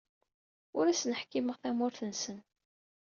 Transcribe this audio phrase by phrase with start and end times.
[0.77, 2.45] Ur asent-ḥkimeɣ tamurt-nsent.